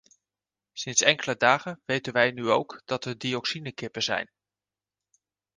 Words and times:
Sinds 0.73 1.01
enkele 1.01 1.35
dagen 1.35 1.81
weten 1.85 2.13
wij 2.13 2.31
nu 2.31 2.49
ook 2.49 2.81
dat 2.85 3.05
er 3.05 3.17
dioxine-kippen 3.17 4.03
zijn. 4.03 4.31